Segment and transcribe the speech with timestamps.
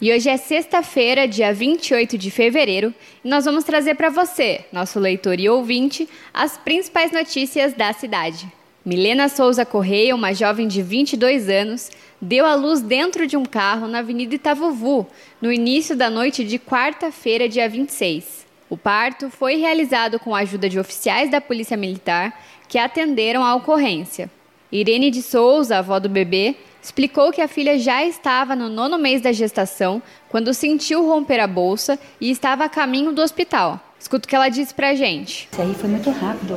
[0.00, 2.94] E hoje é sexta-feira, dia 28 de fevereiro,
[3.24, 8.46] e nós vamos trazer para você, nosso leitor e ouvinte, as principais notícias da cidade.
[8.84, 11.90] Milena Souza Correia, uma jovem de 22 anos,
[12.22, 15.04] deu à luz dentro de um carro na Avenida Itavuvu,
[15.42, 18.46] no início da noite de quarta-feira, dia 26.
[18.70, 23.52] O parto foi realizado com a ajuda de oficiais da Polícia Militar que atenderam a
[23.56, 24.30] ocorrência.
[24.70, 29.20] Irene de Souza, avó do bebê, explicou que a filha já estava no nono mês
[29.20, 33.80] da gestação quando sentiu romper a bolsa e estava a caminho do hospital.
[33.98, 35.48] Escuta o que ela disse pra gente.
[35.50, 36.56] Isso aí foi muito rápido,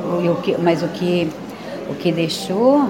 [0.60, 1.28] mas o que
[1.90, 2.88] o que deixou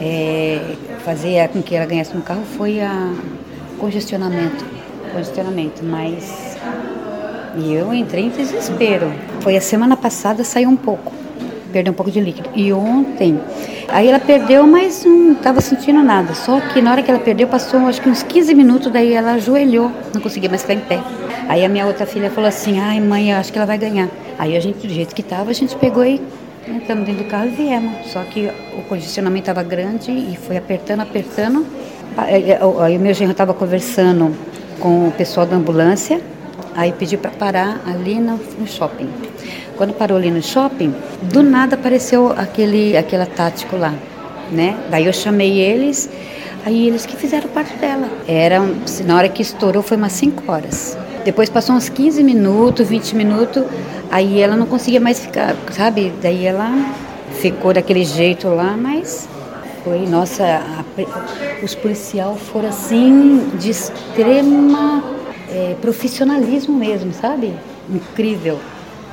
[0.00, 3.14] é, fazer com que ela ganhasse um carro foi a
[3.78, 4.64] congestionamento,
[5.12, 6.56] congestionamento, mas
[7.56, 9.12] e eu entrei em desespero.
[9.40, 11.12] Foi a semana passada saiu um pouco,
[11.72, 12.48] perdeu um pouco de líquido.
[12.54, 13.40] E ontem,
[13.88, 16.34] aí ela perdeu, mas não estava sentindo nada.
[16.34, 19.32] Só que na hora que ela perdeu, passou acho que uns 15 minutos, daí ela
[19.32, 21.00] ajoelhou, não conseguia mais ficar em pé.
[21.48, 24.08] Aí a minha outra filha falou assim: "Ai, mãe, eu acho que ela vai ganhar".
[24.38, 26.20] Aí a gente, do jeito que estava, a gente pegou e
[26.66, 28.06] Entramos dentro do carro e viemos.
[28.06, 31.66] Só que o congestionamento estava grande e foi apertando, apertando.
[32.16, 34.34] Aí o meu genro estava conversando
[34.78, 36.20] com o pessoal da ambulância,
[36.74, 39.08] aí pediu para parar ali no, no, shopping.
[39.76, 43.94] Quando parou ali no shopping, do nada apareceu aquele, aquela tático lá,
[44.50, 44.76] né?
[44.90, 46.08] Daí eu chamei eles,
[46.64, 48.08] aí eles que fizeram parte dela.
[48.26, 48.60] Era,
[49.04, 50.96] na hora que estourou foi umas 5 horas.
[51.24, 53.64] Depois passou uns 15 minutos, 20 minutos,
[54.10, 56.12] aí ela não conseguia mais ficar, sabe?
[56.20, 56.70] Daí ela
[57.40, 59.28] ficou daquele jeito lá, mas
[59.84, 60.84] foi, nossa, a,
[61.64, 65.02] os policiais foram assim, de extrema
[65.52, 67.54] é, profissionalismo mesmo, sabe?
[67.88, 68.58] Incrível.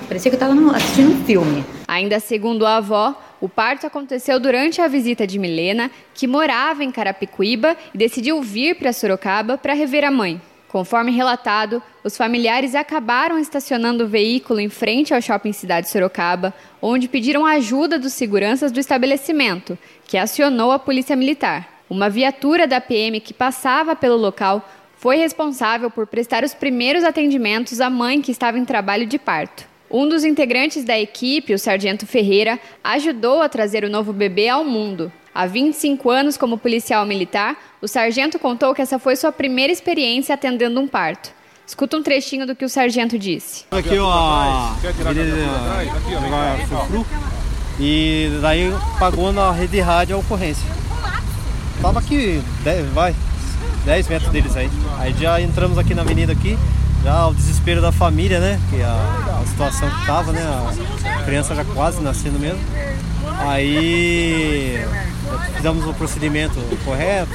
[0.08, 1.64] Parecia que eu estava assistindo um filme.
[1.88, 6.92] Ainda segundo a avó, o parto aconteceu durante a visita de Milena, que morava em
[6.92, 10.42] Carapicuíba e decidiu vir para Sorocaba para rever a mãe.
[10.68, 17.08] Conforme relatado, os familiares acabaram estacionando o veículo em frente ao Shopping Cidade Sorocaba, onde
[17.08, 21.68] pediram ajuda dos seguranças do estabelecimento, que acionou a Polícia Militar.
[21.90, 24.64] Uma viatura da PM que passava pelo local
[25.00, 29.64] foi responsável por prestar os primeiros atendimentos à mãe que estava em trabalho de parto.
[29.90, 34.64] Um dos integrantes da equipe, o Sargento Ferreira, ajudou a trazer o novo bebê ao
[34.66, 35.12] mundo.
[35.34, 40.36] Há 25 anos como policial militar, o sargento contou que essa foi sua primeira experiência
[40.36, 41.32] atendendo um parto.
[41.66, 43.64] Escuta um trechinho do que o sargento disse.
[43.72, 44.74] Aqui, ó,
[47.80, 50.68] e daí pagou na rede de rádio a ocorrência.
[51.82, 53.16] Tava aqui, 10, vai,
[53.86, 54.70] 10 metros deles aí.
[54.98, 56.58] Aí já entramos aqui na avenida aqui,
[57.04, 58.60] já o desespero da família, né?
[58.70, 60.42] Que a, a situação que tava, né?
[61.06, 62.60] A criança já quase nascendo mesmo.
[63.40, 64.86] Aí
[65.56, 67.32] fizemos o procedimento correto,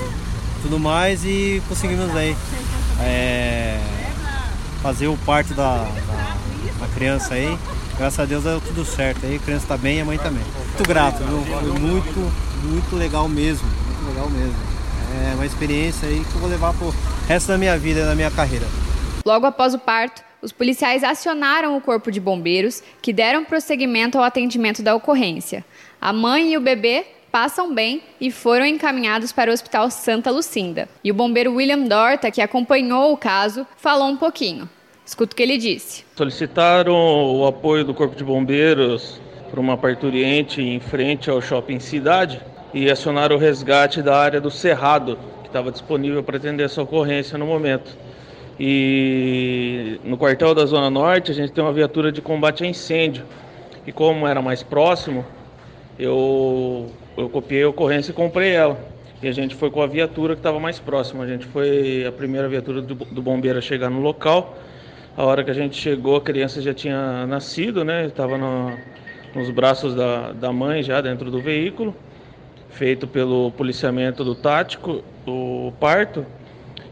[0.62, 2.37] tudo mais e conseguimos aí
[3.00, 3.78] é,
[4.83, 6.37] fazer o parto da, da,
[6.81, 7.59] da, criança aí.
[7.97, 10.43] Graças a Deus deu tudo certo aí, a criança está bem e a mãe também.
[10.43, 11.44] Muito grato, viu?
[11.44, 12.33] Foi muito,
[12.65, 14.74] muito legal mesmo, muito legal mesmo.
[15.31, 16.93] É uma experiência aí que eu vou levar pro
[17.29, 18.67] resto da minha vida, da minha carreira.
[19.25, 24.25] Logo após o parto, os policiais acionaram o corpo de bombeiros, que deram prosseguimento ao
[24.25, 25.65] atendimento da ocorrência.
[26.01, 30.89] A mãe e o bebê passam bem e foram encaminhados para o Hospital Santa Lucinda.
[31.03, 34.69] E o bombeiro William Dorta, que acompanhou o caso, falou um pouquinho.
[35.07, 36.05] Escuta o que ele disse.
[36.17, 39.21] Solicitaram o apoio do Corpo de Bombeiros
[39.51, 42.41] para uma parturiente em frente ao shopping Cidade
[42.75, 47.39] e acionaram o resgate da área do Cerrado, que estava disponível para atender essa ocorrência
[47.39, 47.97] no momento.
[48.59, 53.25] E no quartel da Zona Norte a gente tem uma viatura de combate a incêndio.
[53.87, 55.25] E como era mais próximo,
[55.98, 58.77] eu, eu copiei a ocorrência e comprei ela.
[59.22, 61.22] E a gente foi com a viatura que estava mais próxima.
[61.22, 64.57] A gente foi a primeira viatura do, do, bombeiro a chegar no local.
[65.16, 68.07] A hora que a gente chegou, a criança já tinha nascido, né?
[68.07, 68.77] Estava no,
[69.34, 71.95] nos braços da, da mãe já dentro do veículo,
[72.74, 76.24] feito pelo policiamento do tático, o parto.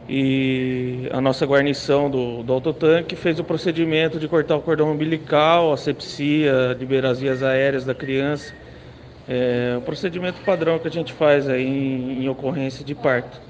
[0.09, 5.73] E a nossa guarnição do, do autotanque fez o procedimento de cortar o cordão umbilical,
[5.73, 8.53] asepsia, liberar as vias aéreas da criança
[9.29, 13.41] é o procedimento padrão que a gente faz aí em, em ocorrência de parto.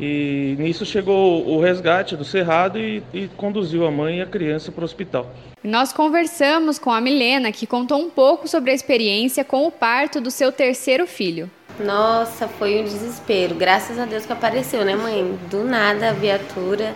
[0.00, 4.72] E nisso chegou o resgate do Cerrado e, e conduziu a mãe e a criança
[4.72, 5.30] para o hospital.
[5.62, 10.18] Nós conversamos com a Milena, que contou um pouco sobre a experiência com o parto
[10.18, 11.50] do seu terceiro filho.
[11.78, 13.54] Nossa, foi um desespero.
[13.54, 15.38] Graças a Deus que apareceu, né, mãe?
[15.50, 16.94] Do nada a viatura,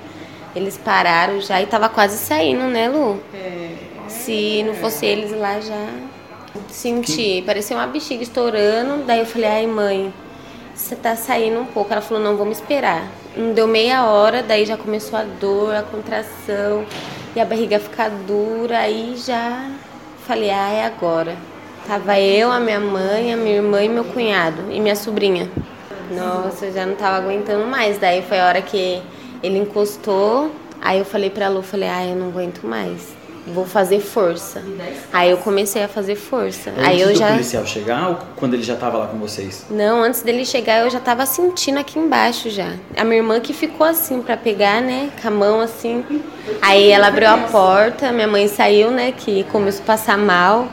[0.56, 3.22] eles pararam já e tava quase saindo, né, Lu?
[3.34, 3.70] É.
[4.08, 5.88] Se não fosse eles lá já
[6.68, 9.04] senti, parecia uma bexiga estourando.
[9.04, 10.12] Daí eu falei, ai mãe,
[10.74, 11.92] você tá saindo um pouco.
[11.92, 13.06] Ela falou, não, vamos esperar.
[13.36, 16.84] Não deu meia hora, daí já começou a dor, a contração
[17.34, 18.78] e a barriga ficar dura.
[18.78, 19.70] Aí já
[20.26, 21.36] falei, ah, é agora.
[21.86, 25.50] Tava eu, a minha mãe, a minha irmã e meu cunhado e minha sobrinha.
[26.10, 27.98] Nossa, eu já não tava aguentando mais.
[27.98, 29.02] Daí foi a hora que
[29.42, 30.50] ele encostou.
[30.80, 34.62] Aí eu falei pra Lu, falei, ah, eu não aguento mais vou fazer força.
[35.12, 36.70] Aí eu comecei a fazer força.
[36.70, 39.66] Antes aí eu do já policial chegar ou quando ele já estava lá com vocês?
[39.70, 42.72] Não, antes dele chegar eu já tava sentindo aqui embaixo já.
[42.96, 46.04] A minha irmã que ficou assim para pegar, né, com a mão assim.
[46.62, 50.68] Aí ela abriu a porta, minha mãe saiu, né, que começou a passar mal.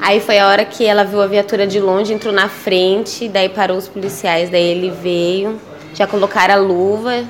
[0.00, 3.48] Aí foi a hora que ela viu a viatura de longe, entrou na frente, daí
[3.48, 5.60] parou os policiais, daí ele veio,
[5.94, 7.24] já colocaram a luva.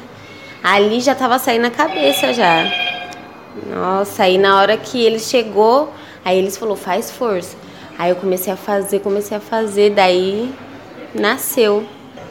[0.62, 2.91] Ali já tava saindo a cabeça já.
[3.70, 5.92] Nossa, aí na hora que ele chegou,
[6.24, 7.56] aí eles falou, faz força.
[7.98, 10.52] Aí eu comecei a fazer, comecei a fazer, daí
[11.14, 11.84] nasceu.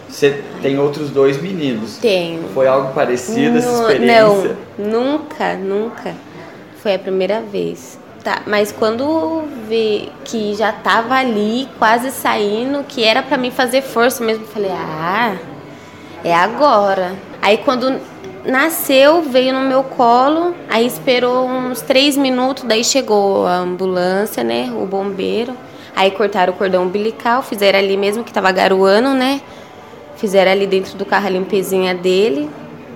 [0.09, 1.97] Você tem outros dois meninos?
[1.97, 2.49] Tenho.
[2.53, 4.57] Foi algo parecido essa experiência?
[4.77, 6.15] Não, nunca, nunca.
[6.81, 7.99] Foi a primeira vez.
[8.23, 13.81] Tá, mas quando vi que já tava ali, quase saindo, que era para mim fazer
[13.81, 15.35] força mesmo, falei, ah,
[16.23, 17.15] é agora.
[17.41, 17.99] Aí quando
[18.45, 24.71] nasceu, veio no meu colo, aí esperou uns três minutos, daí chegou a ambulância, né,
[24.75, 25.55] o bombeiro.
[25.95, 29.41] Aí cortaram o cordão umbilical, fizeram ali mesmo que tava garoando, né?
[30.15, 32.49] Fizeram ali dentro do carro a limpezinha dele,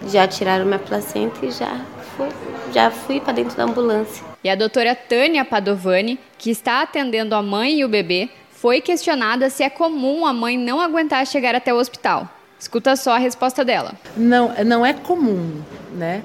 [0.08, 1.82] já tiraram minha placenta e já
[2.16, 2.28] fui,
[2.74, 4.24] já fui para dentro da ambulância.
[4.44, 9.50] E a doutora Tânia Padovani, que está atendendo a mãe e o bebê, foi questionada
[9.50, 12.30] se é comum a mãe não aguentar chegar até o hospital.
[12.60, 13.94] Escuta só a resposta dela.
[14.16, 15.62] Não, não é comum,
[15.94, 16.24] né?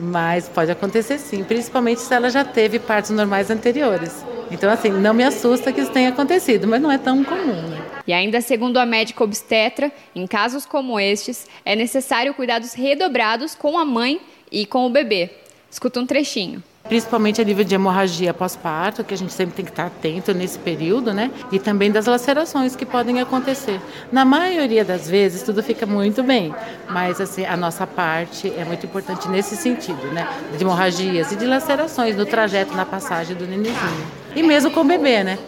[0.00, 4.24] Mas pode acontecer sim, principalmente se ela já teve partos normais anteriores.
[4.50, 7.68] Então, assim, não me assusta que isso tenha acontecido, mas não é tão comum.
[7.68, 7.82] Né?
[8.06, 13.76] E ainda segundo a médica obstetra, em casos como estes, é necessário cuidados redobrados com
[13.76, 14.20] a mãe
[14.50, 15.30] e com o bebê.
[15.70, 19.70] Escuta um trechinho principalmente a nível de hemorragia pós-parto, que a gente sempre tem que
[19.70, 21.30] estar atento nesse período, né?
[21.52, 23.80] E também das lacerações que podem acontecer.
[24.10, 26.54] Na maioria das vezes tudo fica muito bem,
[26.88, 30.28] mas assim, a nossa parte é muito importante nesse sentido, né?
[30.56, 34.06] De hemorragias e de lacerações no trajeto, na passagem do nenenzinho.
[34.34, 35.38] E mesmo com o bebê, né?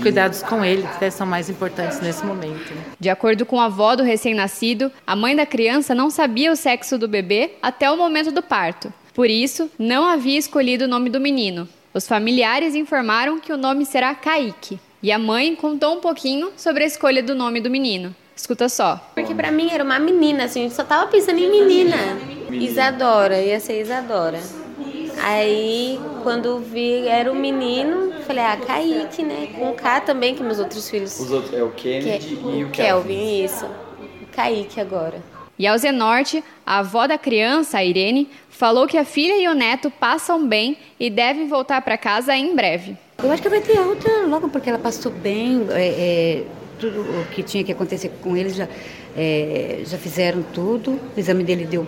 [0.00, 2.74] cuidados com ele que são mais importantes nesse momento.
[2.74, 2.82] Né?
[2.98, 6.98] De acordo com a avó do recém-nascido, a mãe da criança não sabia o sexo
[6.98, 8.92] do bebê até o momento do parto.
[9.18, 11.68] Por isso, não havia escolhido o nome do menino.
[11.92, 14.78] Os familiares informaram que o nome será Kaique.
[15.02, 18.14] E a mãe contou um pouquinho sobre a escolha do nome do menino.
[18.36, 19.10] Escuta só.
[19.16, 21.96] Porque para mim era uma menina, assim, a gente só tava pensando em menina.
[22.52, 24.38] Isadora, ia ser Isadora.
[25.20, 29.48] Aí, quando vi era o menino, falei, ah, Kaique, né?
[29.58, 31.18] Com K também, que meus outros filhos.
[31.18, 33.16] Os outros, é o Kennedy que, e o Kelvin.
[33.16, 33.66] Kelvin, isso.
[34.30, 35.20] Kaique agora.
[35.58, 39.54] E ao Zenorte, a avó da criança, a Irene, falou que a filha e o
[39.54, 42.96] neto passam bem e devem voltar para casa em breve.
[43.22, 46.44] Eu acho que vai ter alta logo, porque ela passou bem, é, é,
[46.78, 48.68] tudo o que tinha que acontecer com eles já,
[49.16, 51.84] é, já fizeram tudo, o exame dele deu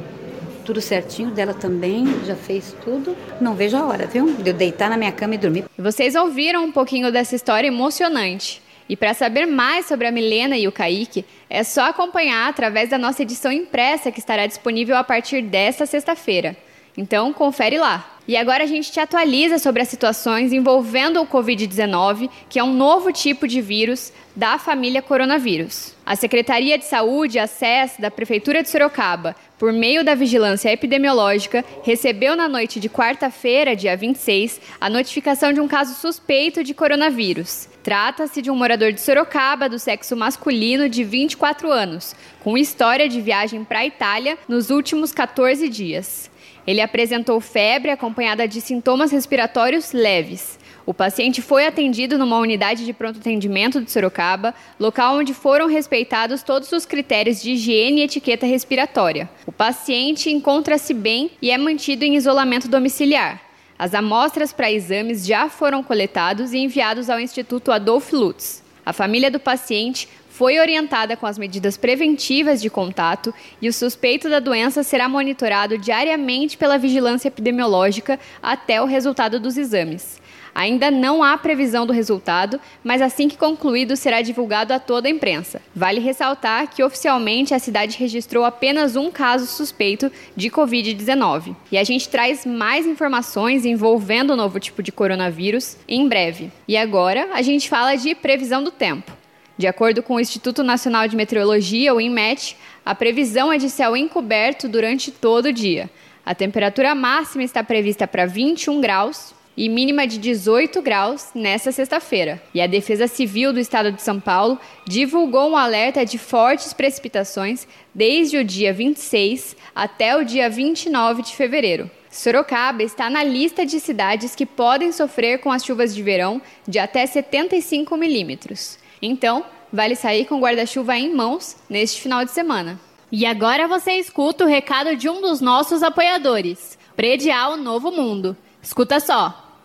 [0.65, 3.17] tudo certinho, dela também, já fez tudo.
[3.41, 4.33] Não vejo a hora, viu?
[4.35, 5.65] De eu deitar na minha cama e dormir.
[5.79, 8.63] Vocês ouviram um pouquinho dessa história emocionante.
[8.91, 12.99] E para saber mais sobre a Milena e o Kaique, é só acompanhar através da
[12.99, 16.57] nossa edição impressa que estará disponível a partir desta sexta-feira.
[16.97, 18.19] Então, confere lá.
[18.27, 22.75] E agora a gente te atualiza sobre as situações envolvendo o Covid-19, que é um
[22.75, 25.95] novo tipo de vírus da família coronavírus.
[26.05, 31.65] A Secretaria de Saúde, a SES, da Prefeitura de Sorocaba, por meio da vigilância epidemiológica,
[31.85, 37.69] recebeu na noite de quarta-feira, dia 26, a notificação de um caso suspeito de coronavírus.
[37.91, 43.21] Trata-se de um morador de Sorocaba do sexo masculino de 24 anos, com história de
[43.21, 46.31] viagem para a Itália nos últimos 14 dias.
[46.65, 50.57] Ele apresentou febre acompanhada de sintomas respiratórios leves.
[50.87, 56.45] O paciente foi atendido numa unidade de pronto atendimento de Sorocaba, local onde foram respeitados
[56.45, 59.29] todos os critérios de higiene e etiqueta respiratória.
[59.45, 63.50] O paciente encontra-se bem e é mantido em isolamento domiciliar.
[63.81, 68.63] As amostras para exames já foram coletados e enviados ao Instituto Adolf Lutz.
[68.85, 74.29] A família do paciente foi orientada com as medidas preventivas de contato e o suspeito
[74.29, 80.20] da doença será monitorado diariamente pela vigilância epidemiológica até o resultado dos exames.
[80.55, 85.11] Ainda não há previsão do resultado, mas assim que concluído será divulgado a toda a
[85.11, 85.63] imprensa.
[85.75, 91.55] Vale ressaltar que oficialmente a cidade registrou apenas um caso suspeito de Covid-19.
[91.71, 96.51] E a gente traz mais informações envolvendo o novo tipo de coronavírus em breve.
[96.67, 99.13] E agora a gente fala de previsão do tempo.
[99.61, 103.95] De acordo com o Instituto Nacional de Meteorologia, o INMET, a previsão é de céu
[103.95, 105.91] encoberto durante todo o dia.
[106.25, 112.43] A temperatura máxima está prevista para 21 graus, e mínima de 18 graus nesta sexta-feira.
[112.55, 117.69] E a Defesa Civil do Estado de São Paulo divulgou um alerta de fortes precipitações
[117.95, 121.91] desde o dia 26 até o dia 29 de fevereiro.
[122.11, 126.79] Sorocaba está na lista de cidades que podem sofrer com as chuvas de verão de
[126.79, 128.79] até 75 milímetros.
[129.03, 132.81] Então, vale sair com guarda-chuva em mãos neste final de semana.
[133.13, 138.35] E agora você escuta o recado de um dos nossos apoiadores, Predial Novo Mundo.
[138.63, 139.40] Escuta só.